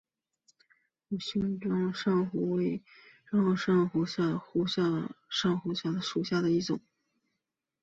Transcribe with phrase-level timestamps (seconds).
[1.11, 2.81] 笏形蕈珊瑚为
[3.29, 4.65] 蕈珊瑚科蕈
[5.29, 6.79] 珊瑚属下的一个种。